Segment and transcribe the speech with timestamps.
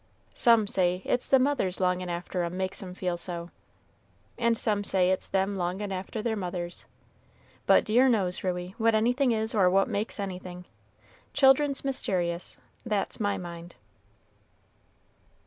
[0.33, 3.51] Some say it's the mothers longin' after 'em makes 'em feel so,
[4.35, 6.87] and some say it's them longin' after their mothers;
[7.67, 10.65] but dear knows, Ruey, what anything is or what makes anything.
[11.35, 13.75] Children's mysterious, that's my mind."